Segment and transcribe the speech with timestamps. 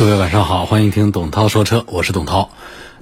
[0.00, 2.48] 各位晚上好，欢迎听董涛说车，我是董涛。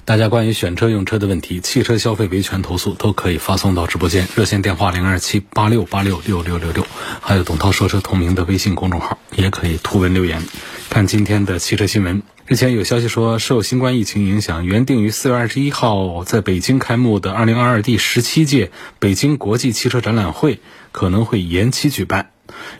[0.03, 6.85] 大家关于选车用车的问题、汽车消费维权投诉都可以发送到直播间，热线电话零二七八六八六六六六六，
[7.21, 10.43] 还有董涛说车同名的微信公众号，也可以图文留言。
[10.89, 20.59] 看今天的汽车新闻，日前有消息说，受新冠疫情影响，原定于四月二十一号在北京开幕的二零二二第十七届北京国际汽车展览会
[20.91, 22.31] 可能会延期举办。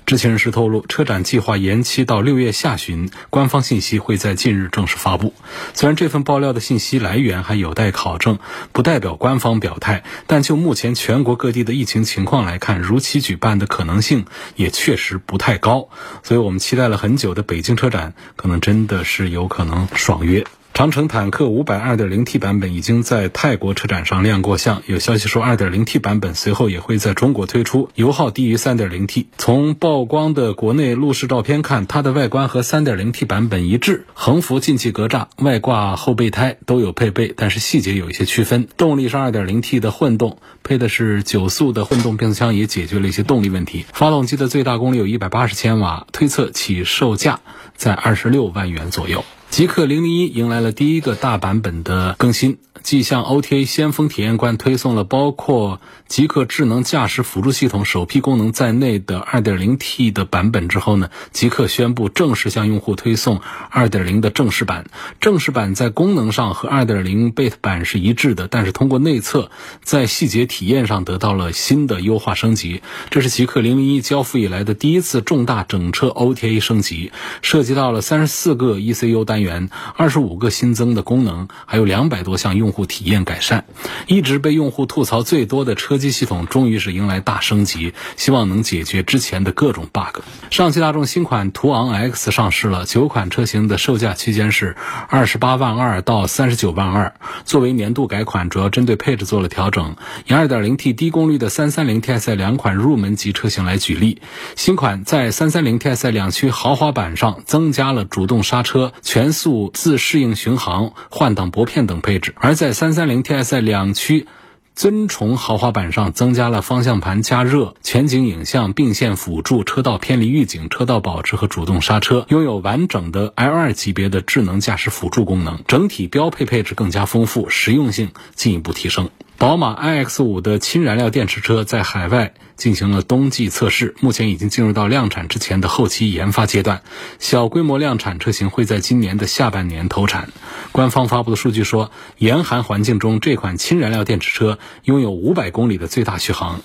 [0.06, 5.34] 知情人士透露，车展计划延期到六月下旬，官方信息会在近日正式发布。
[5.74, 8.40] 虽然这份爆料的信息来源还有待考证，
[8.72, 14.26] 不代表官方表态，但就目前全国各地的疫情情况来看，如期举办的可能性
[14.56, 15.90] 也确实不太高。
[16.24, 20.46] 所以我们期待了很久的北京车展，可能真的是有可能爽约。
[20.80, 29.28] 长城坦克五百二点零 T 版本已经在泰国车展上亮过相，有消息说二点零 T 版本随后也会在中国推出，油耗低于三点零 T。
[29.38, 38.70] 从曝光的国内路试照片看，它的外观和三点零 T 版本一致，横幅进气格栅、外挂后备胎都有配备，但是细节有一些区分。
[38.78, 43.84] 动力是二点零 T 的混动，配的是九速的混动变速箱，也解决了一些动力问题。
[43.92, 47.42] 发动机的最大功率有一百八十千瓦，推测起售价
[47.76, 49.26] 在二十六万元左右。
[49.50, 63.42] 极氪零零一迎来了第一个大版本的更新，继向 OTA 先锋体验官推送了包括极氪智能驾驶辅助系统首批功能在内的 2.0T 的版本之后呢，极氪宣布正式向用户推送
[63.74, 64.86] 2.0的正式版。
[65.20, 69.50] 正式版在功能上和2.0 beta 版是一致的，但是通过内测，
[69.84, 72.84] 在细节体验上得到了新的优化升级。
[73.10, 79.39] 这是极氪零零一交付以来的第一次重大整车 OTA 升级，涉及到了三十四个 ECU 单。
[79.42, 83.66] 元二十五个新增的功能，还有两百多项用户体验改善。
[84.08, 90.22] 一直被用户吐槽最多的车机系统，终于是迎来大升级，希望能解决之前的各种 bug。
[90.50, 94.76] 上汽大众新款途昂 X 上市了，九款车型的售价区间是
[95.08, 97.14] 二十八万二到三十九万二。
[97.46, 99.96] 作为年度改款，主要针对配置做了调整。
[100.28, 104.22] 以二点零 T 低功率的三三零 TSI 两款入门级车型来举例，
[104.56, 114.28] 新款在三三零 TSI 两驱豪华版上增加了主动刹车、全速自适应巡航、换挡拨片等配置，而在三三零 TSI 两驱
[114.76, 129.10] 尊崇豪华版上增加了方向盘加热、全景影像、并线辅助、车道偏离预警、车道保持和主动刹车，拥有完整的 L2 级别的智能驾驶辅助功能，整体标配配置更加丰富，实用性进一步提升。
[129.40, 136.82] 宝马 iX 五的氢燃料电池车在海外进行了冬季测试，目前已经进入到量产之前的后期研发阶段。
[137.20, 140.28] 小规模量产车型会在今年的下半年投产。
[140.74, 146.60] 官方发布的数据说，严寒环境中，这款氢燃料电池车拥有五百公里的最大续航。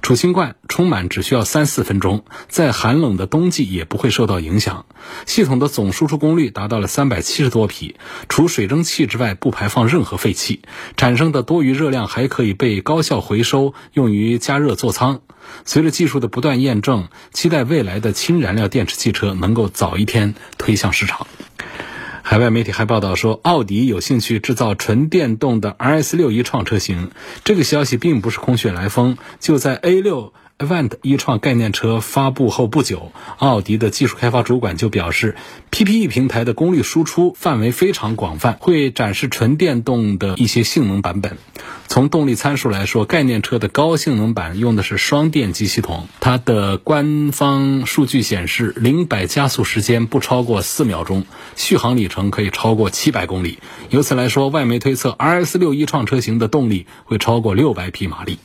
[0.00, 4.86] 储氢罐充满只需要三四分钟，在寒冷的冬季也不会受到影响。
[5.26, 7.96] 系统的总输出功率达到了三百七十多匹，
[8.28, 10.62] 除水蒸气之外不排放任何废气，
[10.96, 15.20] 产生的多余热量还可以被高效回收，用于加热座舱。
[15.64, 21.26] 随着技术的不断验证，期待未来的氢燃料电池汽车能够早一天推向市场。
[22.30, 27.10] 海外媒体还报道说，奥迪有兴趣制造纯电动的 RS 六一创车型。
[27.42, 30.34] 这个消息并不是空穴来风，就在 A 六。
[30.58, 35.36] Avant 一创概念车发布后不久，奥迪的技术开发主管就表示
[35.70, 41.38] ，PPE 平台的功率输出范围非常广泛，会展示纯电动的一些性能版本。
[41.86, 53.60] 从动力参数来说，概念车的高性能版用的是双电机系统，它的官方数据显示，零百加速时间不超过四秒钟，续航里程可以超过七百公里。
[53.90, 58.40] 由此来说，外媒推测 RS 六一创车型的动力会超过六百匹马力。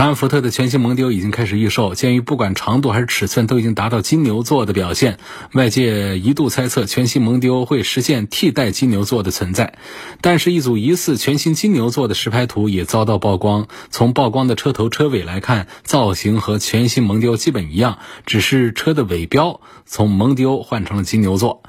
[0.00, 5.18] 长安福特的全新蒙迪欧已经开始预售，鉴于不管长度还是尺寸都已经达到金牛座的表现，
[5.52, 9.74] 外界一度猜测全新蒙迪欧会实现替代金牛座的存在。
[10.22, 13.68] 但是，一组疑似全新金牛座的实拍图也遭到曝光。
[13.90, 21.62] 从曝光的车头车尾来看，造型和全新蒙迪欧基本一样，只是车的尾标从蒙迪欧换成了金牛座。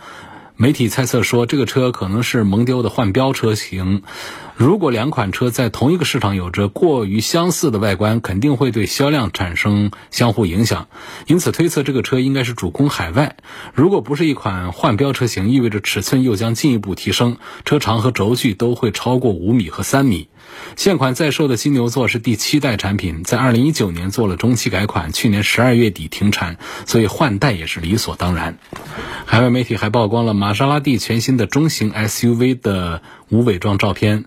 [0.56, 4.04] 媒体猜测说，这个车可能是蒙迪欧的换标车型。
[4.62, 10.88] 如果两款车在同一个市场有着过于相似的外观，肯定会对销量产生相互影响。
[11.26, 13.38] 因此推测这个车应该是主攻海外。
[13.74, 20.28] 如果不是一款换标车型，意味着尺寸又将进一步提升，车长和轴距都会超过五米和三米。
[20.76, 28.60] 现款在售的金牛座是第七代产品，在二零一九年做了中期改款，去年十二月底停产，所以换代也是理所当然。
[29.26, 34.26] 海外媒体还曝光了玛莎拉蒂全新的中型 SUV 的无伪装照片。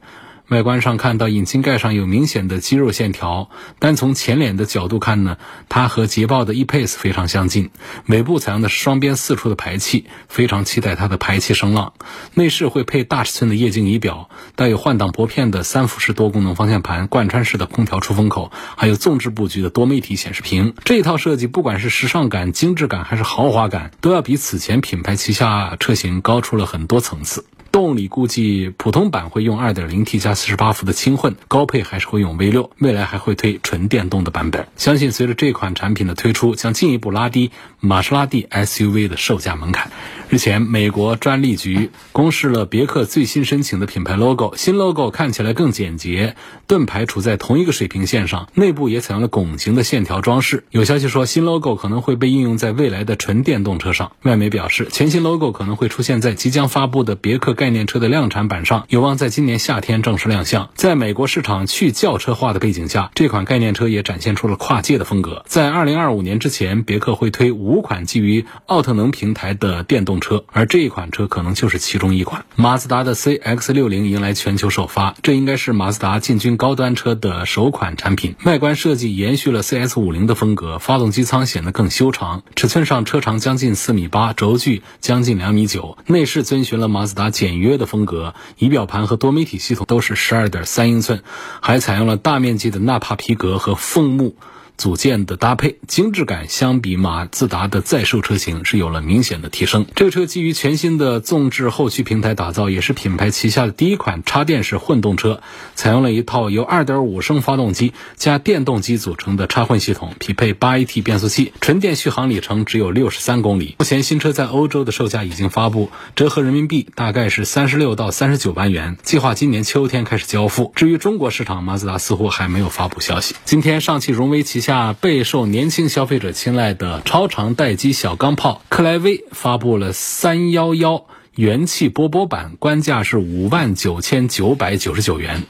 [0.50, 3.48] 外观上看到引擎盖上有明显的肌肉线条，
[3.78, 5.38] 单从前脸的角度看呢，
[5.70, 7.70] 它和捷豹的 E-Pace 非常相近。
[8.06, 11.94] 尾部采用的是双边四出的排气，非常期待它的排气声浪。
[12.34, 20.74] 内饰会配大尺寸的液晶仪表，带有换挡拨片的三辐式多功能方向盘，贯穿式的空调出风口，还有纵置布局的多媒体显示屏。
[20.84, 27.46] 这一套设计不管是时尚感、精致感还是豪华感，都要比此前品牌旗下车型高出了很多层次。
[27.74, 34.68] 动力估计普通版会用 2.0T 加48伏的轻混，高配还是会用 V6，未来还会推纯电动的版本。
[34.76, 37.50] 相信随着这款产品的推出，将进一步拉低
[37.80, 39.90] 玛莎拉蒂 SUV 的售价门槛。
[40.28, 46.36] 日前，美国专利局公示了别克最新申请的品牌 logo，新 logo 看起来更简洁，
[46.68, 50.62] 盾牌处在同一个水平线上，内部也采用了拱形的线条装饰。
[50.70, 54.12] 有消息说，新 logo 可能会被应用在未来的纯电动车上。
[54.22, 60.68] 外媒表示，全新 logo 可能会出现在即将发布的别克概念车的量产版上，有望在今年夏天正式亮相。
[60.74, 65.42] 在美国市场去轿车化的背景下，这款概念车也展现出了跨界的风格。
[65.48, 72.44] 在2025年之前，别克会推五款基于奥特能平台的电动车，而这一款车可能就是其中一款。
[72.54, 78.34] 马自达的 CX-60 迎来全球首发，这应该是马自达进军高端车的首款产品。
[78.44, 85.96] 外观设计延续了 CS50 的风格，发动机舱显得更修长，尺寸上车长将近四米八，轴距将近两米九。
[86.06, 87.86] 内饰遵循了马自达简约的。
[87.94, 91.22] 风格，仪表盘和多媒体系统都是十二点三英寸，
[91.60, 94.34] 还采用了大面积的纳帕皮革和枫木。
[94.76, 99.86] 组件的搭配精致感相比马自达的在售车型是有了明显的提升。
[99.94, 105.40] 这个车基于全新的纵置后驱平台打造，也是品牌旗下的第一款插电式混动车，
[105.74, 113.76] 采用了一套由2.5升发动机加电动机组成的插混系统，匹配 8AT 变速器，纯电续航里程只有63公里。
[113.78, 120.72] 目前新车在欧洲的售价已经发布，折合人民币大概是36到39万元，计划今年秋天开始交付。
[120.74, 123.34] 至于中国市场，马自达似乎还没有发布消息。
[123.44, 135.42] 今天上汽荣威旗下备受年轻消费者青睐的超长待机小钢炮克莱威发布了三幺幺元气波波版，官价是五万九千九百九十九元。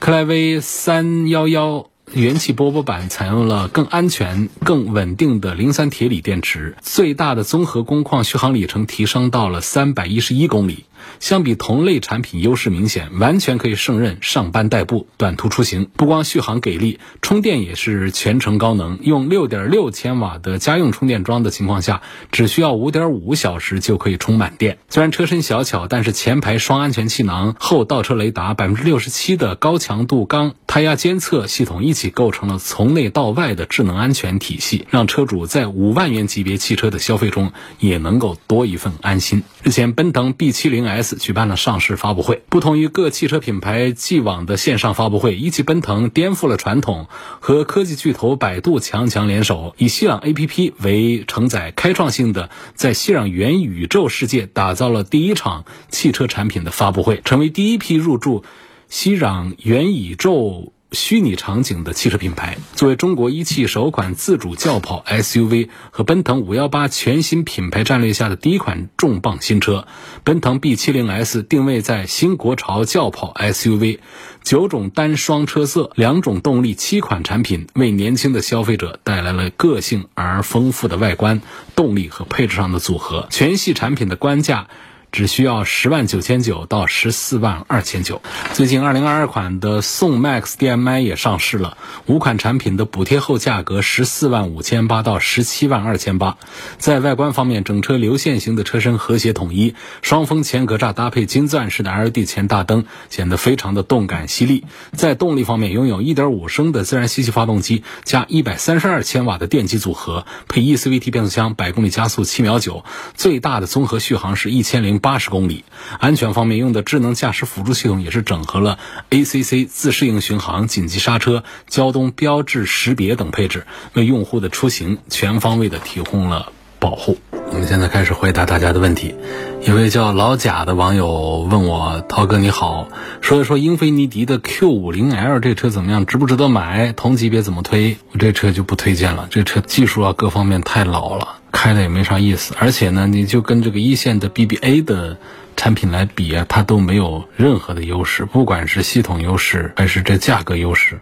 [0.00, 10.86] 克莱威三幺幺元气波波版采用了更安全、更稳定的磷酸铁锂电池，最大的综合工况续航里程提升到了三百一十一公里。
[11.18, 15.88] 相比同类产品，优势明显，完全可以胜任上班代步、短途出行。
[15.96, 18.98] 不光续航给力，充电也是全程高能。
[19.02, 24.78] 用六点六千瓦的家用充电桩的情况下，只需要五点五小时就可以充满电。
[24.88, 39.42] 虽然车身小巧，但是前排双安全气囊、后倒车雷达、百分之六十七的高强度钢胎压监测系统一起构成了从内到外的智能安全体系，让车主在五万元级别汽车的消费中也能够多一份安心。
[39.62, 42.42] 日前，奔腾 B 七零 S 举办了上市发布会。
[42.48, 47.06] 不同于各汽车品牌既往的线上发布会，一汽奔腾颠覆了传统，
[47.40, 58.44] 和科技巨头百度强强联手，以熙壤 APP 为承载，开创性的在熙壤元宇宙世界打造了第一场汽车产品的发布会，成为第一批入驻
[58.88, 60.72] 熙壤元宇宙。
[60.92, 69.86] 虚拟场景的汽车品牌，作为中国一汽首款自主轿跑 SUV 和奔腾五幺八全新品牌战略下的第一款重磅新车，
[70.24, 74.00] 奔腾 B70S 定位在新国潮轿跑 SUV，
[74.42, 81.40] 九种单双车色，两种动力，七款产品，为年轻的消费者带来了个性而丰富的外观、
[81.76, 83.28] 动力和配置上的组合。
[83.30, 84.66] 全系产品的官价。
[85.12, 88.22] 只需要十万九千九到十四万二千九。
[88.52, 91.76] 最近二零二二款的宋 MAX DM-i 也上市了，
[92.06, 96.36] 五款产品的补贴后价格十四万五千八到十七万二千八。
[96.78, 104.64] 在外观方面，整车流线型的车身和谐统一，双风前格栅搭配金钻式的 LED 前大灯，显得非常的动感犀利。
[104.92, 112.84] 在动力方面，拥有一点五升的自然吸气发动机加一百三十二千瓦的电机组合，配 eCVT 变速箱，百公里加速七秒九，
[113.16, 114.99] 最大的综合续航是一千零。
[115.00, 115.64] 八十公里，
[115.98, 118.78] 安全方面用的智能驾驶辅助系统也是整合了
[119.10, 127.16] ACC 自适应巡航、紧急刹车、交通标志识别等配置，为用户的出行全方位的提供了保护。
[127.52, 129.14] 我们现在开始回答大家的问题。
[129.62, 132.88] 一位叫老贾的网友问我：“涛哥你好，
[133.20, 136.06] 说一说英菲尼迪的 Q50L 这车怎么样？
[136.06, 136.92] 值不值得买？
[136.92, 137.98] 同级别怎么推？
[138.12, 142.54] 我这车就不推荐了，这车技术啊各方面太老了，开的也没啥意思。
[142.58, 145.18] 而且呢，你就跟这个一线的 BBA 的
[145.56, 151.00] 产品来比啊，它都没有任何的优势，不管是系统优势还是这价格优势。”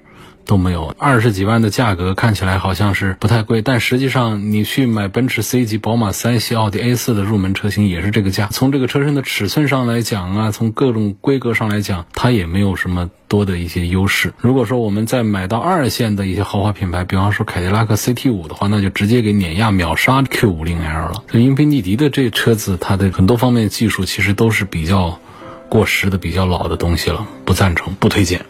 [0.49, 8.49] 都没有二十几万的价格，看起来好像是不太贵，但实际上你去买奔驰 C 级、宝马三系、奥迪 A 四的入门车型也是这个价。
[8.50, 14.33] 从这个车身的尺寸上来讲啊，从各种规格上来讲，它也没有什么多的一些优势。
[14.38, 21.25] 如果说我们再买到二线的一些豪华品牌，比方说凯迪拉克 CT 五的话，那就直接给碾压秒杀 Q 五零 L 了。
[21.31, 25.21] 就英菲尼迪的这车子，它的很多方面技术其实都是比较
[25.69, 28.47] 过时的、比较老的东西了，不赞成，不推荐。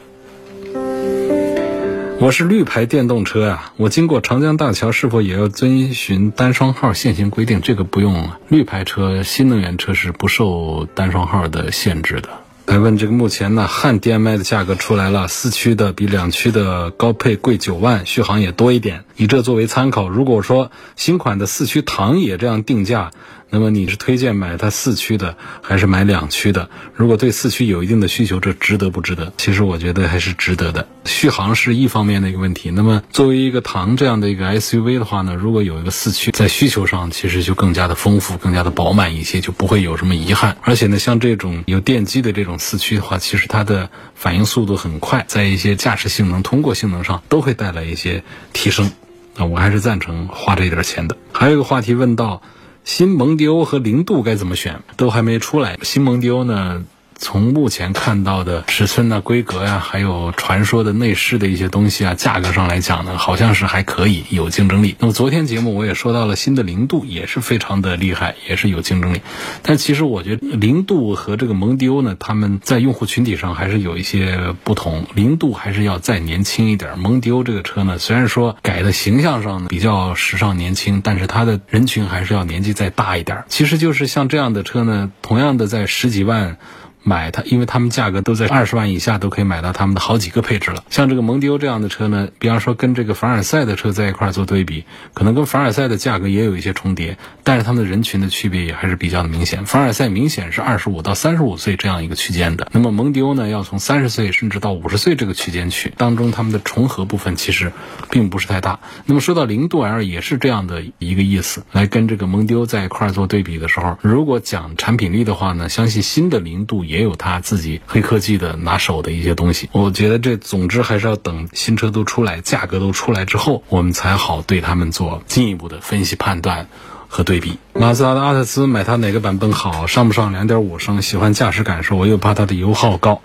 [2.21, 7.61] 我是绿牌电动车呀，我经过长江大桥是否也要遵循单双号限行规定？
[7.61, 12.29] 这个不用，绿牌车、新能源车是不受单双号的限制的。
[12.67, 20.09] 来问这个目前呢，汉 DM-i 的价格出来了，四驱的比两驱的高配贵九万，续航也多一点，以这作为参考。
[20.09, 23.13] 如果说新款的四驱唐也这样定价。
[23.51, 26.69] 那么你是推荐买它四驱的，还是买两驱的？
[26.95, 29.33] 如果对四驱有一定的需求，这值得不值得？
[29.39, 30.87] 其实我觉得还是值得的。
[31.07, 32.71] 续航是一方面的一个问题。
[32.71, 40.59] 那么作为一个唐这样的一个 SUV 的话呢，如果有一个四驱，在需求上其实就更加的丰富，更加的饱满一些，就不会有什么遗憾。
[40.61, 48.91] 而且呢，像这种有电机的这种四驱的话，其实它的反应速度很快，在一些驾驶性能、通过性能上都会带来一些提升。
[49.37, 51.17] 那我还是赞成花这一点钱的。
[51.33, 52.43] 还有一个话题问到。
[52.89, 54.81] 新蒙迪欧和零度该怎么选？
[54.97, 55.79] 都还没出来。
[55.83, 56.83] 新蒙迪欧呢？
[57.19, 64.95] 从目前看到的尺寸呢、规格呀，还有传说的内饰的一些东西啊，价格上来讲呢，好像是还可以，有竞争力。
[65.01, 69.21] 那么昨天节目我也说到了新的零度，也是非常的厉害，也是有竞争力。
[69.63, 75.07] 但其实我觉得零度和这个蒙迪欧呢，他们在用户群体上还是有一些不同。
[75.15, 83.45] 零度还是要再年轻一点，蒙迪欧这个车呢，虽然说改的形象上比较时尚年轻，但是它的人群还是要年纪再大一点。
[83.49, 86.59] 其实就是像这样的车呢，同样的在十几万。
[87.03, 90.85] 买它，因为他们价格都在二十万以下，都可以买到他们的好几个配置了。
[90.91, 99.65] 像这个蒙迪欧这样的车呢，比方说跟这个凡尔赛的车在一块做对比，可能跟凡尔赛的价格也有一些重叠，但是他们的人群的区别也还是比较的明显。
[99.65, 107.73] 凡尔赛明显是二十五到三十五岁这样一个区间的，那么蒙迪欧呢，要从三十岁甚至到五十岁这个区间去，当中他们的重合部分其实
[108.11, 108.81] 并不是太大。
[109.07, 116.99] 那么说到零度 L 也是这样的一个意思，来跟这个蒙迪欧在一块做对比的时候，如果讲产品力的话呢，相信新的零度也。
[116.99, 126.67] 有他自己黑科技的拿手的一些东西，我觉得这总之还是要等新车都出来，价格都出来之后，我们才好对他们做进一步的分析判断
[127.09, 127.57] 和对比。
[127.73, 129.87] 马自达的阿特兹买它哪个版本好？
[129.87, 131.01] 上不上2.5升？
[131.01, 133.23] 喜欢驾驶感受，我又怕它的油耗高。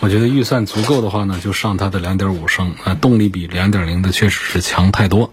[0.00, 5.32] 我觉得预算足够的话呢，就上它的2.5升，啊，动力比2.0的确实是强太多，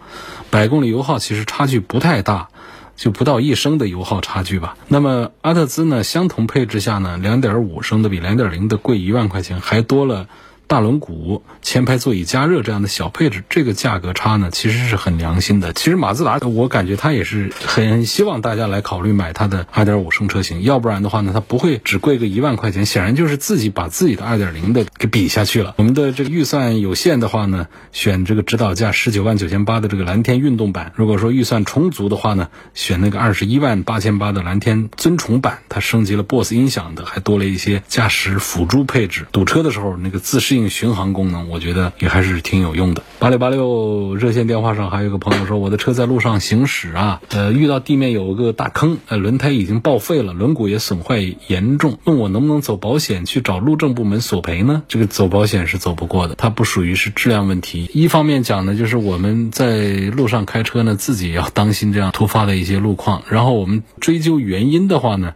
[0.52, 2.50] 百公里油耗其实差距不太大。
[2.96, 4.78] 就不到一升的油耗差距吧。
[4.88, 10.28] 那么阿特兹呢，相同配置下呢，两点五升的比两点零的贵一万块钱，还多了。
[10.74, 15.72] 大轮毂、前排座椅加热这样的小配置，这个价格差呢，其实是很良心的。
[15.72, 22.88] 其实马自达，我感觉它也是很希望大家来考虑买它的2.5升车型，要不然的话呢，它不会只贵个一万块钱。
[22.88, 25.76] 显然就是自己把自己的2.0的给比下去了。
[25.78, 39.28] 我们的这个预算有限的话呢，选这个指导价十九万九千八的这个蓝天运动版；如果说预算充足的话呢，选那个二十一万八千八的蓝天尊崇版，它升级了 BOSS 音响的，还多了一些驾驶辅助配置。
[39.32, 40.63] 堵车的时候那个自适应。
[40.70, 43.04] 巡航功能，我觉得也还是挺有用的。
[43.20, 54.84] 八六八六热线电话上还有个朋友说，我的车在路上行驶啊，呃，遇到地面有个大坑，呃，轮胎已经报废了，轮毂也损坏严重，问我能不能走保险去找路政部门索赔呢？
[54.88, 57.90] 这个走保险是走不过的，它不属于是质量问题。
[57.94, 63.24] 一方面讲呢，就是我们在路上开车呢，自己要当心这样突发的一些路况。
[63.30, 65.34] 然后我们追究原因的话呢，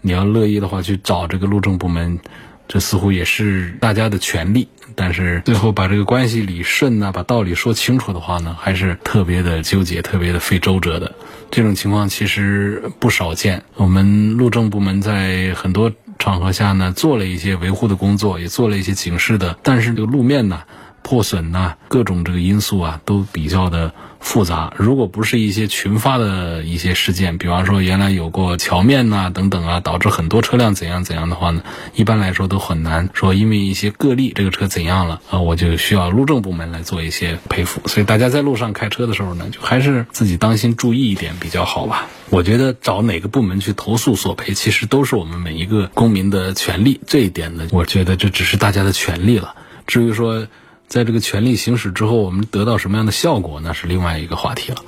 [0.00, 2.20] 你要乐意的话去找这个路政部门。
[2.68, 11.14] 这似乎也是大家的权利，但是最后把这个关系理顺呢，把道理说清楚的话呢，还是特别的纠结，特别的费周折的。
[11.50, 13.62] 这种情况其实不少见。
[13.76, 20.62] 我们路政部门在很多场合下呢，做了一些维护的工作，也做了一些警示的，但是这个路面呢。
[21.06, 24.74] 破损呐，各种这个因素啊都比较的复杂。
[24.76, 31.62] 如果不是一些群发的一些事件，比方说原来有过桥面呐等等啊，导致很多车辆怎样怎样的话呢，
[31.94, 37.86] 一般来说都很难说因为一些个例这个车怎样了啊，我就需要路政部门来做一些赔付。
[37.86, 42.08] 所以大家在路上开车的时候呢，就还是自己当心注意一点比较好吧。
[42.30, 47.00] 我觉得找哪个部门去投诉索赔，其实都是我们每一个公民的权利。
[47.06, 49.54] 这一点呢，我觉得这只是大家的权利了。
[49.86, 50.48] 至于说，
[50.88, 54.78] 在这个权力行使之后，我们得到什么样的效果，那是另外一个话题了。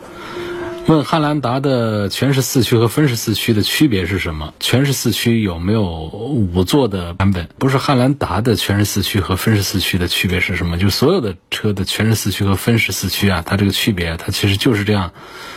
[0.88, 4.54] 问汉兰达的全时四驱和分时四驱的区别是什么？
[4.58, 7.46] 全时四驱有没有五座的版本？
[7.58, 10.78] 不是汉兰达的全时四驱和分时四驱的区别是什么？
[10.78, 15.12] 就所有的车的全时四驱和分时四驱啊，它这个区别，它其实就是这样。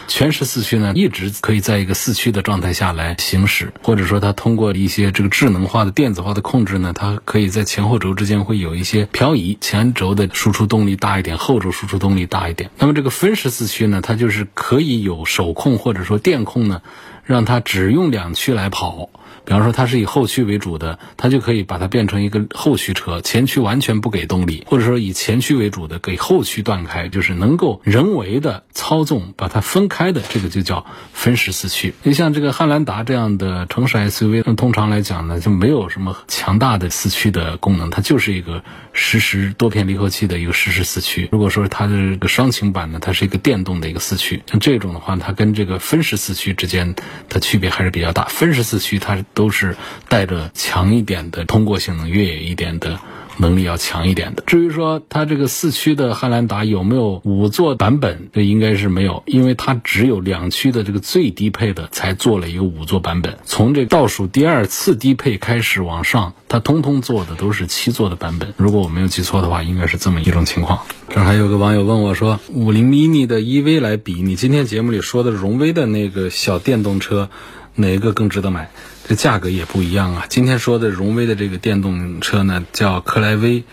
[0.09, 12.69] 全时四驱呢，一直可以在一个四驱的状态下来行驶，或者说它通过一些这个智能化的电子化的控制呢，它可以在前后轴之间会有一些漂移，前轴的输出动力大一点，后轴输出动力大一点。
[12.77, 16.81] 那么这个分时四驱呢，它就是可以有手控或者说电控呢，
[17.23, 19.09] 让它只用两驱来跑。
[19.43, 31.93] 比方说它是以后驱为主的，它就可以把它变成一个后驱车，前驱完全不给动力；或者说以前驱为主的，给后驱断开，就是能够人为的操纵把它分开的，这个就叫分时四驱。
[32.03, 41.27] 你像这个汉兰达这样的城市 SUV，那通常来讲呢，就没有什么强大的四驱的功能，它就是一个实时多片离合器的一个实时四驱。
[41.31, 46.95] 如果说它的这个双擎版呢，它是一个电动的一个四驱，像这种的话，它跟这个分时四驱之间
[47.27, 48.25] 的区别还是比较大。
[48.25, 49.25] 分时四驱它是。
[49.33, 49.75] 都是
[50.09, 52.99] 带着强一点的通过性能，越野一点的
[53.37, 54.43] 能力要强一点的。
[54.45, 63.37] 至于说它这个四驱的汉兰达有没有五座版本，这应该是没有，因为它只有两驱的这个最低配的才做了一个五座版本。
[63.45, 68.53] 从这倒数第二次低配开始往上，它通通做的都是七座的版本。
[68.57, 70.79] 如果我没有记错的话，应该是这么一种情况。
[71.09, 77.29] 这还有个网友问我说：“五菱 mini 的 EV 来比，你今天节目里说的荣威的那个小电动车，
[77.75, 78.69] 哪一个更值得买？”
[79.11, 80.25] 这价格也不一样啊！
[80.29, 83.65] 今天说的荣威的这个电动车呢，叫克莱威，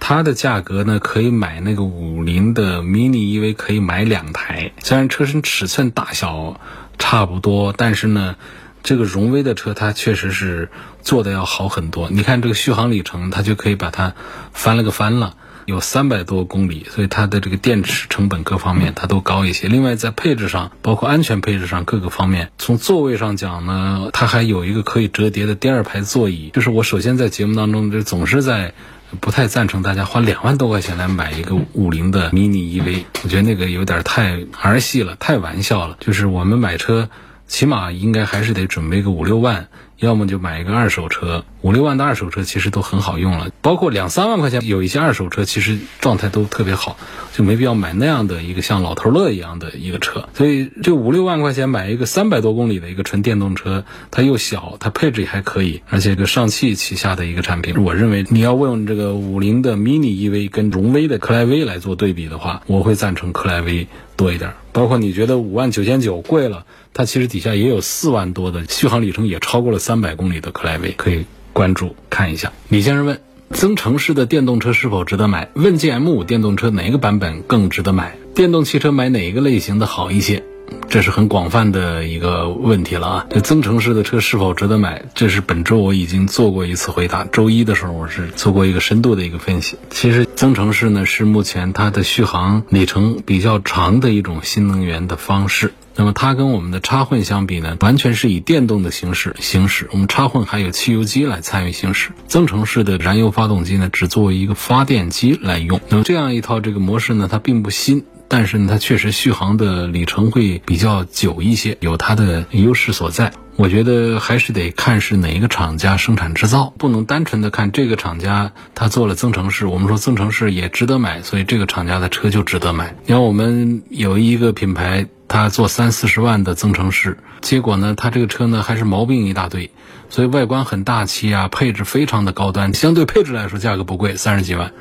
[0.00, 4.72] 它的价格呢可以买那个五菱的 mini EV，可以买两台。
[4.82, 6.60] 虽然车身尺寸大小
[6.98, 8.36] 差不多，但是呢，
[8.82, 10.68] 这个荣威的车它确实是
[11.00, 12.10] 做的要好很多。
[12.10, 14.12] 你看这个续航里程，它就可以把它
[14.52, 15.36] 翻了个翻了。
[15.66, 19.68] 有三百多公里，所以它的这个电池成本各方面它都高一些。
[19.68, 26.50] 另外在配置上，包括安全配置上各个方面，从座位上讲呢，它还有一个可以折叠的第二排座椅。
[26.52, 28.74] 就是我首先在节目当中就总是在
[29.20, 35.96] 不太赞成大家花两万多块钱来买一个五菱的 mini EV，我觉得那个有点太儿戏了，太玩笑了。
[36.00, 37.10] 就是我们买车，
[37.46, 39.68] 起码应该还是得准备个五六万。
[40.06, 46.96] 要么就买一个二手车，五六万的二手车其实都很好用了，包括两三万块钱有一些二手车，其实状态都特别好，
[47.32, 50.28] 就没必要买那样的一个像老头乐一样的一个车。
[50.34, 57.82] 所以这五六万块钱买一个三百多公里的一个纯电动车，它又小，它配置也还可以，而且个上汽旗下的一个产品。
[57.84, 63.86] 我认为你要问这个五菱的 mini EV 跟荣威的克莱威来做对比的话，我会赞成克莱威
[64.16, 64.52] 多一点。
[64.72, 66.64] 包括你觉得五万九千九贵了。
[66.94, 72.52] 它其实底下也有四万多的续航里程，也超过了三百公里的克莱威，可以关注看一下。
[72.68, 75.48] 李先生问：增程式的电动车是否值得买？
[75.54, 78.16] 问界 M5 电动车哪个版本更值得买？
[78.34, 80.42] 电动汽车买哪一个类型的好一些？
[80.88, 83.26] 这是很广泛的一个问题了啊！
[83.30, 85.02] 这增程式的车是否值得买？
[85.14, 87.24] 这是本周我已经做过一次回答。
[87.24, 89.76] 周一的时候我是做过一个深度的一个分析。
[89.90, 95.72] 其实增程式呢是目前它的续航里程比较长的一种新能源的方式。
[95.94, 99.88] 那么它跟我们的插混相比呢，完全是以电动的形式行驶。
[99.92, 105.80] 我们插混还有汽油机来参与行驶，增程式的燃油发动机呢，只作为一个发电机来用。
[105.88, 113.32] 那么这样一套这个模式呢，它并不新，但是呢，它确实续航的里程会比较久一些，有它的优势所在。
[113.56, 122.96] 我觉得还是得看是哪一个厂家生产制造，不能单纯的看这个厂家他做了增程式，我们说增程式也值得买，所以这个厂家的车就值得买。
[123.06, 125.06] 你看我们有一个品牌。
[125.28, 129.70] 他做三四十万的增程式，结果呢，他这个车呢还是毛病一大堆，
[130.10, 134.72] 所以外观很大气啊，配置非常的高端，相对配置来说价格不贵，三十几万，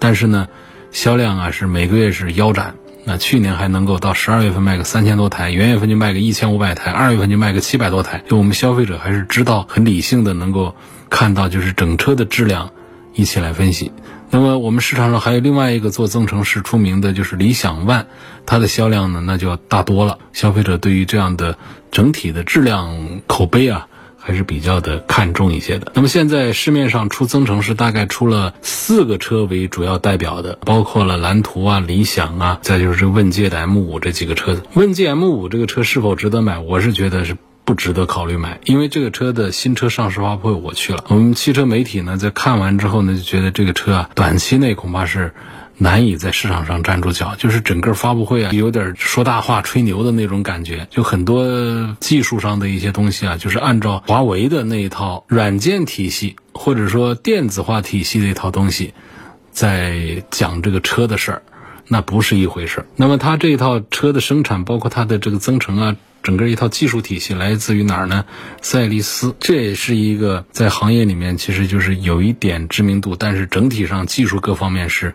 [0.00, 0.48] 但是呢，
[0.90, 2.74] 销量啊是每个月是腰斩。
[3.04, 8.22] 那去年还能够到十二月份卖个三千多台，元月份就卖个一千五百台，二月份就卖个七百多台。
[8.28, 10.74] 就我们消费者还是知道很理性的，能够
[11.10, 12.70] 看到就是整车的质量，
[13.14, 13.90] 一起来分析。
[14.30, 18.06] 那么我们市场上还有另外一个做增程式出名的，就是理想 ONE，
[18.46, 20.18] 它的销量呢那就要大多了。
[20.32, 21.58] 消费者对于这样的
[21.90, 23.88] 整体的质量口碑啊，
[24.22, 25.90] 还是比较的看重一些的。
[25.94, 34.62] 那么现在市面上出增程是大概出了四个车为主要代表的，包括了蓝图啊、理想啊，再就是这问界的 M 五这几个车子。
[34.74, 36.58] 问界 M 五这个车是否值得买？
[36.58, 45.34] 我是觉得是不值得考虑买，因为这个车的新车上市发布会我去了，我们汽车媒体呢在看完之后呢就觉得这个车啊短期内恐怕是。
[45.82, 50.86] 难以在市场上站住脚，就是整个发布会啊，有点说大话、吹牛的那种感觉。
[50.90, 58.94] 就很多技术上的一些东西啊，就是按照华为的那一套软件体系或者说电子化体系的一套东西，
[59.50, 61.42] 在讲这个车的事儿，
[61.88, 62.86] 那不是一回事儿。
[62.94, 68.24] 那么它这一套车的生产，包括它的这个增程啊，整个一套技术体系来自于哪儿呢？
[68.60, 75.12] 赛力斯，这也是一个在行业里面其实就是有一点知名度，但是整体上技术各方面是。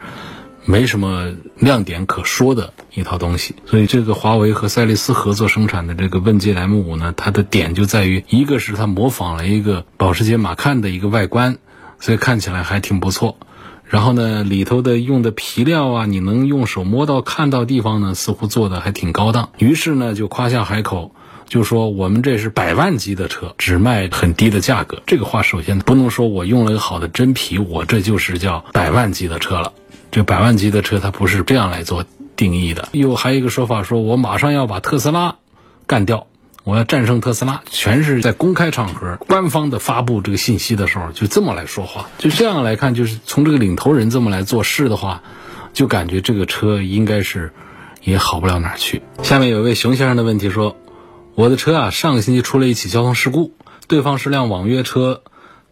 [0.70, 11.58] 没什么亮点可说的一套东西，所以这个华为和赛力斯合作生产的这个问界 M 五呢，它的点就在于，一个是它模仿了一个保时捷马看的一个外观，
[12.02, 13.38] 所以看起来还挺不错。
[13.86, 19.52] 然后呢，里头的用的皮料啊，你能用手摸到看到地方呢，似乎做的还挺高档。
[19.60, 21.16] 于是呢，就夸下海口，
[21.48, 25.02] 就说我们这是百万级的车，只卖很低的价格。
[25.08, 29.72] 这个话首先不能说我用了一个好的真皮，我这就是叫百万级的车了。
[30.18, 32.04] 这百万级的车，它不是这样来做
[32.36, 32.90] 定义的。
[32.92, 35.36] 又还有一个说法，说我马上要把特斯拉
[35.86, 36.26] 干掉，
[36.64, 42.10] 我要战胜特斯拉，全是在公开场合、官方的发布这个信息的时候，就这么来说话。
[42.18, 45.22] 就这样来看，就是从这个领头人这么来做事的话，
[45.72, 47.54] 就感觉这个车应该是
[48.02, 49.04] 也好不了哪儿去。
[49.22, 50.78] 下面有一位熊先生的问题说
[51.38, 53.54] ：“我的车啊，上个星期出了一起交通事故，
[53.88, 55.22] 对方是辆网约车，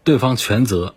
[0.04, 0.94] 对方全责。”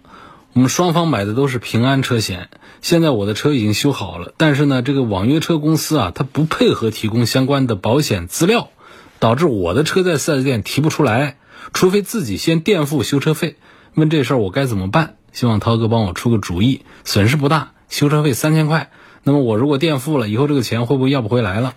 [0.54, 2.50] 我们双方买的都是平安车险，
[2.82, 8.70] 现在我的车已经修好了，但是呢，这个网约车公司啊，他不配合提供相关的保险资料，
[9.20, 11.38] 导致我的车在四 S 店提不出来，
[11.74, 13.58] 除非自己先垫付修车费。
[13.96, 15.16] 问这事儿我该怎么办？
[15.34, 18.92] 希望涛哥帮我出个主意，损失不大，修车费三千块。
[19.24, 21.74] 那么我如果垫付了以后，这个钱会不会要不回来了？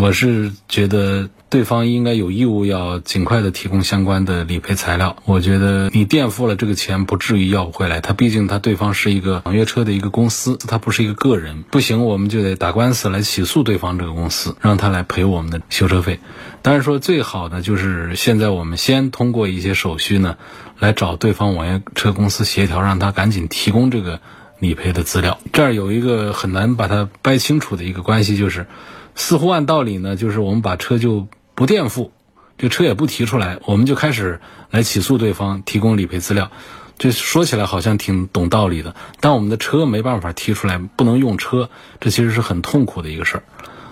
[0.00, 5.16] 我是觉得对方应该有义务要尽快的提供相关的理赔材料。
[5.26, 8.00] 我觉得你垫付了这个钱，不至于要不回来。
[8.00, 11.62] 他毕竟他对方是一个网约车的一个公司，他不是一个个人。
[11.70, 16.18] 不行，我们就得打官司来起诉对方这个公司，让他来赔我们的修车费。
[16.62, 20.36] 当然说最好的就是现在我们先通过一些手续呢，
[20.78, 24.20] 来找对方网约车公司协调，让他赶紧提供这个。
[24.58, 28.66] 理赔的资料，这儿有一个很难把它掰清楚的一个关系，就是
[29.14, 32.12] 似乎按道理呢，就是我们把车就不垫付，
[32.56, 34.40] 这车也不提出来，我们就开始
[34.70, 36.50] 来起诉对方，提供理赔资料。
[36.98, 41.68] 这说起来好像挺懂道理的，但我们的车没办法提出来，不能用车，
[42.00, 43.42] 这其实是很痛苦的一个事儿。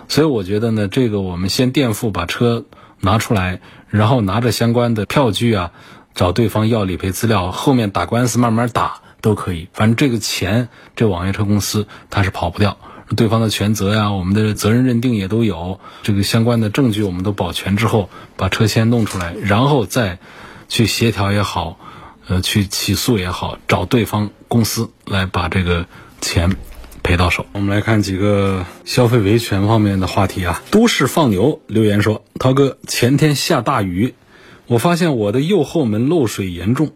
[0.07, 2.65] 所以我觉得呢，这个我们先垫付，把车
[3.01, 5.71] 拿出来，然后拿着相关的票据啊，
[6.15, 9.01] 找对方要理赔资料，后面打官司慢慢打。
[9.25, 12.77] 都可以，反正这个钱，这网约车公司它是跑不掉，
[13.17, 20.19] 对方的全责呀，我们的责任认定也都有，这个相关的证据我们都保全之后，把车先弄出来，然后再
[20.69, 21.79] 去协调也好，
[22.27, 25.87] 呃，去起诉也好，找对方公司来把这个
[26.21, 26.55] 钱
[27.01, 27.47] 赔到手。
[27.53, 30.61] 我们来看几个消费维权方面的话题啊。
[30.69, 34.13] 都市放牛留言说：“涛哥，前天下大雨，
[34.67, 36.91] 我发现我的右后门漏水严重，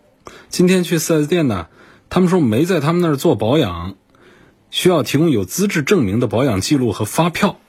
[0.49, 1.65] 今天去 4S 店呢。”
[2.09, 3.95] 他们说没在他们那儿做保养，
[4.71, 7.59] 需要提供有资质证明的保养记录和发票，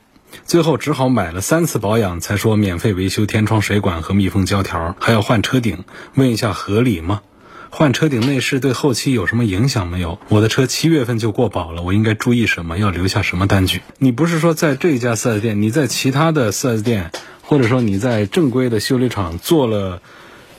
[0.46, 5.84] 最后只好买了三次保养，才说免费维修天窗水管和密封胶条，还要换车顶。
[6.14, 7.20] 问一下合理吗？
[7.68, 10.18] 换车顶内饰对后期有什么影响没有？
[10.28, 12.78] 我的车七月份就过保了，我应该注意什么？
[12.78, 13.82] 要留下什么单据？
[13.98, 20.00] 你不是说在这家 4S 店，你在其他的 4S 店，或者说你在正规的修理厂做了？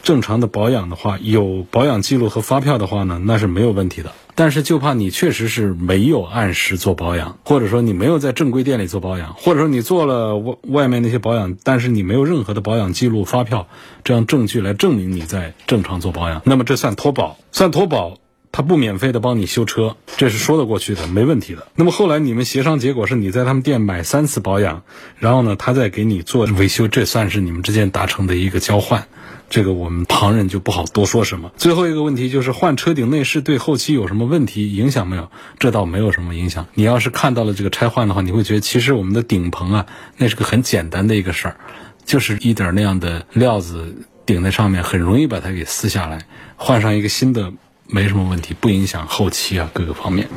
[0.03, 4.11] 正常的保养的话，有保养记录和发票的话呢，那是没有问题的。
[4.33, 13.67] 但是就怕你确实是没有按时做保养，或者说你没有在正规店里做保养，或者说你做了外外面那些保养，但是你没有任何的保养记录、发票
[14.05, 18.20] 这样证据来证明你在正常做保养，那么这算脱保，算脱保。
[18.51, 21.67] 他不免费的帮你修车，这是说得过去的，没问题的。
[21.75, 24.83] 那么后来你们协商结果是你在他们店买三次保养，
[25.17, 29.07] 然后呢，他再给你做维修，这算是你们之间达成的一个交换。
[29.49, 31.51] 这个我们旁人就不好多说什么。
[31.57, 35.29] 最后一个问题就是换车顶内饰对后期有什么问题影响没有？
[35.59, 36.67] 这倒没有什么影响。
[36.73, 39.85] 你要是看到了这个拆换的话，你会觉得其实我们的顶棚啊，
[40.17, 41.57] 那是个很简单的一个事儿，
[42.05, 47.53] 就是一点那样的料子顶在上面，很容易把它给撕下来，换上一个新的。
[47.91, 50.27] 没什么问题，不影响后期啊各个方面。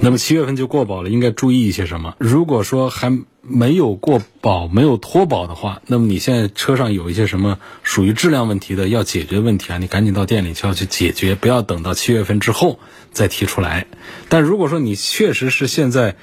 [0.00, 2.14] 那么七月份就过保了，应该注意一些什么？
[2.18, 12.78] 如果说还没有过保、没有脱保的话，那么你现在车上有一些什么属于质量问题的要解决问题啊，你赶紧到店里就要去解决，不要等到七月份之后
[13.10, 13.86] 再提出来。
[14.28, 16.16] 但如果说你确实是现在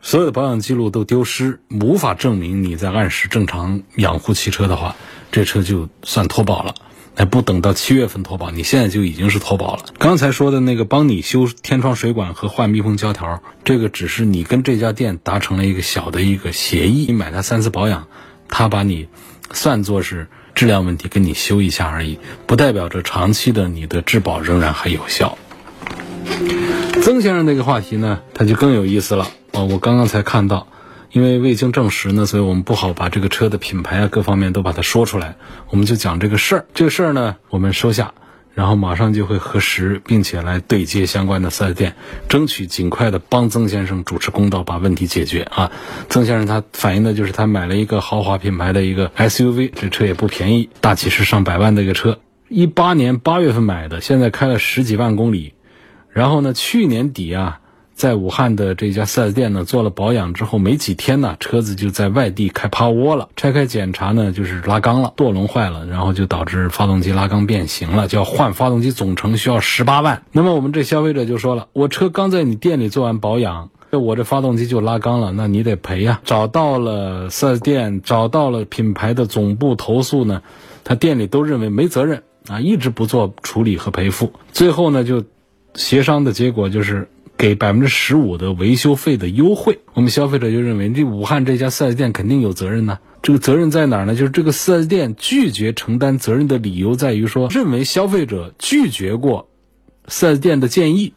[0.00, 4.96] 所有的保养记录都丢失，无法证明你在按时正常养护汽车的话，
[5.30, 6.74] 这车就算脱保了。
[7.16, 9.84] 那不等到七月份脱保，你现在就已经是脱保了。
[9.98, 18.06] 刚才说的那个帮你修天窗水管和换密封胶条，这个只是你跟这家店达成了一个小的一个协议，你买它三次保养，
[18.48, 19.08] 他把你
[19.52, 25.36] 算作是质量问题，跟你修一下而已，不代表着长期的你的质保仍然还有效。
[27.02, 30.68] 曾先生那个话题呢，他就更有意思了哦，我刚刚才看到。
[31.12, 35.36] 因为未经证实呢，所以我们不好把这个车的品牌啊各方面都把它说出来。
[35.68, 38.14] 我们就讲这个事儿，这个事儿呢，我们收下，
[38.54, 41.96] 然后马上就会核实，并且来对接相关的四 S 店，
[42.28, 45.72] 争取尽快的帮曾先生主持公道，把问题解决啊。
[46.08, 55.54] 曾先生他反映的就是他买了一个豪华品牌的一个 SUV，这车也不便宜，大几十上百万的一个车，一八年八月份买的，现在开了十几万公里，
[56.12, 57.60] 然后呢，去年底啊。
[58.00, 63.28] 在武汉的这家 4S 店呢，做了保养之后没几天呢，车子就在外地开趴窝了。
[63.36, 70.22] 拆开检查呢，就是拉缸了，舵轮坏了，然后就导致发动机拉缸变形了，就要换发动机总成需要十八万。
[70.32, 76.22] 那么我们这消费者就说了，我车刚在你店里做完保养，我这发动机就拉缸了，那你得赔呀。
[76.24, 80.40] 找到了 4S 店，找到了品牌的总部投诉呢，
[80.84, 84.32] 他店里都认为没责任啊，一直不做处理和赔付。
[84.52, 85.22] 最后呢，就
[85.74, 87.10] 协商的结果就是。
[87.40, 92.98] 给百分之十五的维修费的优惠，我们消费者就认为这武汉这家四 S 店肯定有责任呢。
[93.22, 94.14] 这个责任在哪儿呢？
[94.14, 99.48] 就是这个四 S 店拒绝承担责任的理由在于说，认为消费者拒绝过
[100.06, 101.14] 四 S 店的建议，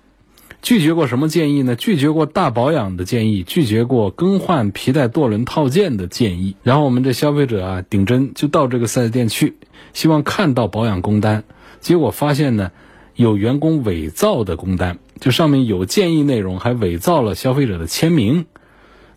[0.61, 1.75] 拒绝过什么建议呢？
[1.75, 6.55] 拒绝过大保养的建议，拒绝过更换皮带舵轮套件的建议。
[6.63, 9.57] 然后我们这消费者啊，顶针就到这个四 S 店去，
[9.91, 11.43] 希望看到保养工单，
[11.81, 12.71] 结果发现呢，
[13.13, 14.99] 有员工伪造的工单。
[15.23, 18.45] 就上面有建议内容，还伪造了消费者的签名，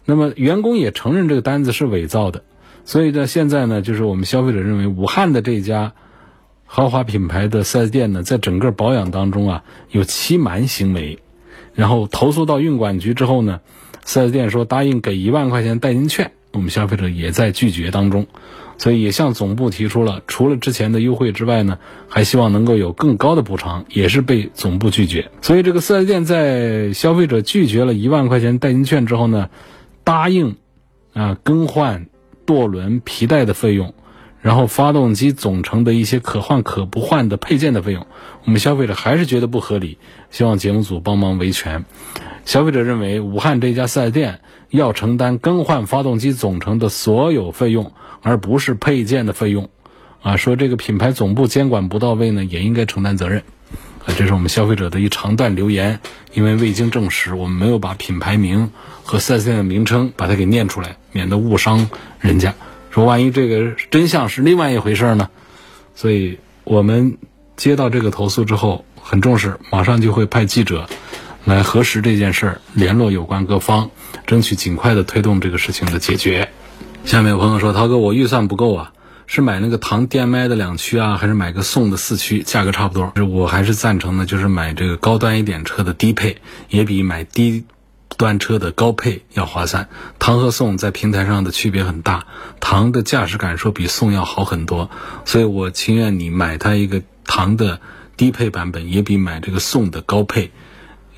[0.05, 2.45] 那么员工也承认这个单子是伪造的，
[2.85, 5.95] 所以呢，现在呢，就是我们消费者认为武汉的这家
[6.64, 11.19] 豪华品牌的四 S 店呢，在整个保养当中啊有欺瞒行为，
[11.75, 13.59] 然后投诉到运管局之后呢，
[14.05, 18.29] 四 S 店说答应给一万块钱代金券，我们消费者也在拒绝当中。
[18.79, 25.31] 所以也向总部提出了，除了之前的优惠之外呢，还希望能够有更高的补偿，也是被总部拒绝。
[25.41, 29.49] 所以这个四 S 店在消费者拒绝了一万块钱代金券之后呢，
[30.05, 30.57] 答应
[31.15, 32.07] 啊更换
[32.45, 33.95] 舵轮皮带的费用，
[34.47, 38.07] 然后发动机总成的一些可换可不换的配件的费用，
[38.45, 39.99] 我们消费者还是觉得不合理，
[40.31, 41.85] 希望节目组帮忙维权。
[42.45, 44.39] 消费者认为武汉这家四 S 店
[44.71, 47.91] 要承担更换发动机总成的所有费用。
[48.23, 49.69] 而不是配件的费用，
[50.21, 53.45] 啊，说这个品牌总部监管不到位呢，也应该承担责任，
[54.05, 56.01] 啊，这是我们消费者的一长段留言，
[56.35, 58.73] 因为未经证实，我们没有把品牌名
[59.05, 62.53] 和四 S 店的名称把它给念出来，免得误伤人家。
[62.97, 65.29] 说万一这个真相是另外一回事呢？
[65.95, 67.19] 所以我们
[67.55, 70.89] 接到这个投诉之后很重视，马上就会派记者
[71.45, 73.91] 来核实这件事儿，联络有关各方，
[74.27, 76.49] 争取尽快的推动这个事情的解决。
[77.05, 78.93] 下面有朋友说：“涛哥，我预算不够啊，
[79.27, 82.43] 是买那个唐 DM-i 的两驱啊，还是买个宋的四驱？
[82.43, 83.13] 价格差不多。
[83.27, 86.39] 我还是赞成呢，就是买这个高端一点车的低配，
[86.71, 87.65] 也比买低
[88.17, 89.89] 端车的高配要划算。
[90.19, 92.27] 唐和宋在平台上的区别很大，
[92.61, 94.91] 唐的驾驶感受比宋要好很多，
[95.25, 97.81] 所以我情愿你买它一个唐的
[98.17, 100.51] 低配版本，也比买这个宋的高配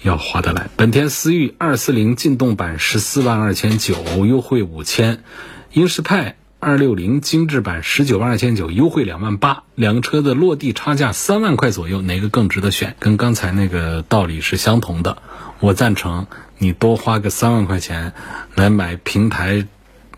[0.02, 0.68] 要划得来。
[0.76, 5.22] 本田思域二四零劲动版十四万二千九，优惠五千。”
[5.70, 12.96] 英仕派二六零精致版十九万二千九，优惠两万八，两个车的落地差价三万块左右，哪个更值得选？
[12.98, 15.22] 跟刚才那个道理是相同的。
[15.60, 16.26] 我赞成
[16.58, 18.12] 你多花个三万块钱
[18.54, 19.66] 来买平台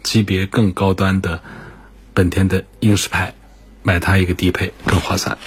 [0.03, 1.40] 级别更高端的
[2.14, 3.35] 本田的英仕派，
[3.83, 5.38] 买它一个低配更划算。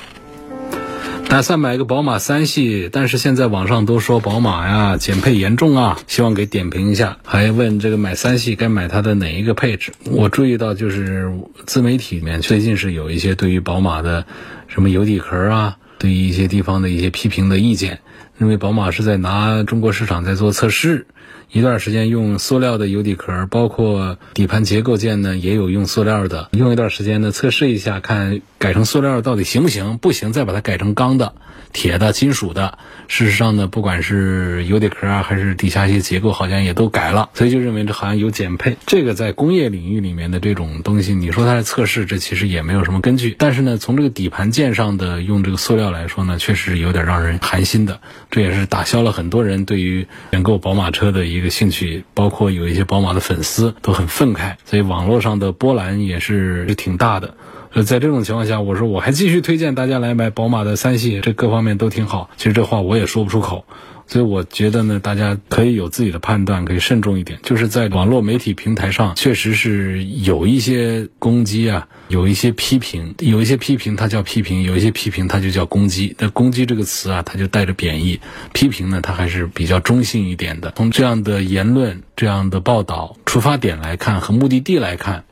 [1.29, 7.17] 打算买个宝马三系，但是现在网上都说宝马呀减配严重啊，希望给点评一下。
[7.23, 9.93] 还问这个买三系该买它的哪一个配置？
[10.05, 11.31] 我注意到就是
[11.65, 14.25] 自媒体里面最近是有一些对于宝马的
[14.67, 15.77] 什么油底壳啊。
[15.97, 18.01] 对于一些地方的一些批评的意见，
[18.39, 21.05] 因为宝马是在拿中国市场在做测试。
[21.53, 26.49] 一段时间用塑料的油底壳，包括底盘结构件呢，也有用塑料的。
[26.51, 29.99] 用一段时间呢，测试一下，看改成塑料到底行不行？
[29.99, 31.35] 不行，再把它改成钢的、
[31.71, 32.79] 铁的、金属的。
[33.07, 37.29] 事实上呢，不管是油底壳啊，还是底下一些结构，好像也都改了。
[37.35, 38.75] 所以就认为这好像有减配。
[38.87, 43.35] 这个在工业领域里面的这种东西，你说它是测试，这其实也没有什么根据。
[43.37, 47.99] 但是呢，从这个底盘件上的用这个塑料来说呢，确实有点让人寒心的。
[48.31, 51.53] 这也是打消了很多人对于选购宝马车的一 个。
[51.53, 57.35] 兴趣，包括有一些宝马的粉丝都很愤慨，所以网络上的波澜也是挺大的。
[57.73, 62.31] 呃，在这种情况下，我说我还继续推荐大家来买宝马的三系，这各方面都挺好。
[62.37, 63.65] 其实这话我也说不出口。
[64.07, 67.39] 所以我觉得呢，大家可以有自己的判断，可以慎重一点。
[67.43, 76.15] 就是在网络媒体平台上，确实是有一些攻击啊，有一些批评，有一些批评它叫批评，有一些批评它就叫攻击。
[76.19, 78.19] 那攻击这个词啊，它就带着贬义；
[78.53, 80.73] 批评呢，它还是比较中性一点的。
[80.75, 85.23] 从这样的言论、这样的报道出发点来看和目的地来看。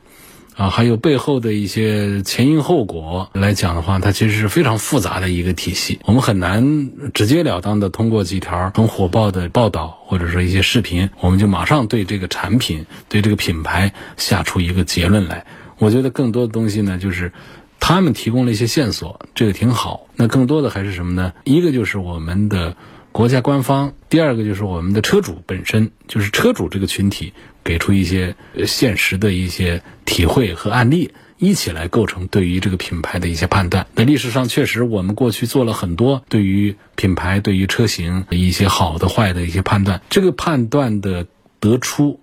[0.54, 5.98] 啊，还有背后的一些前因后果来讲的话，它其实是非常复杂的一个体系。
[6.04, 15.46] 我们很难直截了当的通过几条很火爆的报道或者说一些视频，我们就马上对这个产品、对这个品牌下出一个结论来。
[15.78, 17.32] 我觉得更多的东西呢，就是
[17.80, 20.06] 他们提供了一些线索，这个挺好。
[20.16, 21.32] 那更多的还是什么呢？
[21.44, 22.76] 一个就是我们的
[23.10, 27.32] 国家官方，第二个就是我们的车主本身，就是车主这个群体。
[27.64, 28.34] 给出一些
[28.66, 33.86] 现实的一些体会和案例，一起来构成对于这个品牌的一些判断。
[33.94, 40.00] 那历史上确实，我们过去做了很多对于品牌、对于车型的一些好的、坏的一些判断。
[40.10, 41.26] 这个判断的
[41.58, 42.20] 得出，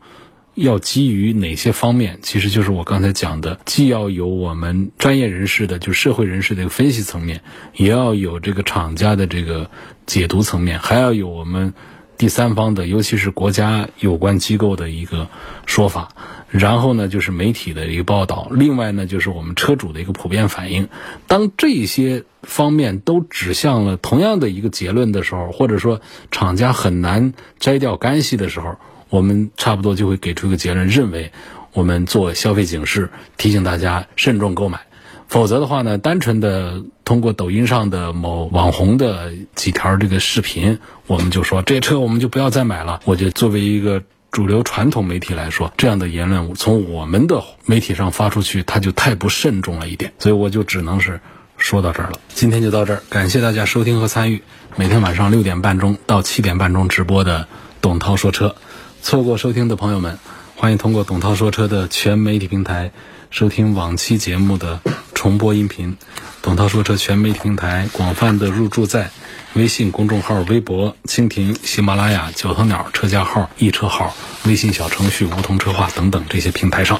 [0.55, 2.19] 要基于哪些方面？
[2.21, 7.41] 其实就是我刚才讲的，既要有我们专业人士的，就社会人士的一个分析层面，
[7.75, 9.69] 也要有这个厂家的这个
[10.05, 11.73] 解读层面，还要有我们。
[12.19, 15.29] 第三方的，尤其是国家有关机构的一个
[15.65, 16.09] 说法，
[16.49, 20.89] 然后呢，就是媒体的一个报道，另外呢，就是我们车主的一个普遍反应。
[21.27, 28.75] 当这些方面都指向了同样的一个结论的时候，或者说厂家很难摘掉干系的时候，
[29.07, 31.31] 我们差不多就会给出一个结论，认为
[31.71, 34.81] 我们做消费警示，提醒大家慎重购买。
[35.29, 42.99] 否则的话呢，单纯的通过抖音上的某网红的几条这个视频，我们就说这车我们就不要再买了。
[43.03, 50.13] 我觉得作为一个主流传统媒体来说，这样的言论从我们的媒体上发出去，它就太不慎重了一点。
[50.19, 51.19] 所以我就只能是
[51.57, 52.19] 说到这儿了。
[52.27, 54.43] 今天就到这儿，感谢大家收听和参与
[54.75, 57.47] 每天晚上六点半钟到七点半钟直播的
[57.81, 58.55] 董涛说车。
[59.01, 60.19] 错过收听的朋友们，
[60.55, 62.91] 欢迎通过董涛说车的全媒体平台
[63.31, 64.79] 收听往期节目的。
[65.15, 65.97] 重播音频，
[66.41, 69.09] 董涛说车全媒体平台广泛的入驻在
[69.53, 76.99] 微信公众号、微博、蜻蜓、喜马拉雅、九头鸟车架号、易车号、微信小程序梧桐车话等等这些平台上。